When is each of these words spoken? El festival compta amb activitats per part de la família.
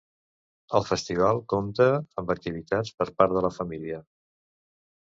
El 0.79 0.85
festival 0.87 1.43
compta 1.53 1.87
amb 2.23 2.33
activitats 2.37 2.95
per 3.03 3.09
part 3.21 3.39
de 3.39 3.47
la 3.49 3.55
família. 3.63 4.05